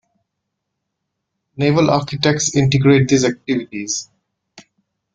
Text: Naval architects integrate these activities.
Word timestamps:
Naval 1.57 1.91
architects 1.91 2.55
integrate 2.55 3.07
these 3.07 3.23
activities. 3.23 4.09